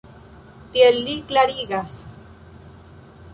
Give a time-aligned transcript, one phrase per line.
[0.77, 1.99] Tiel li klarigas.